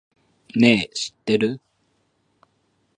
[0.55, 1.61] ねぇ、知ってる？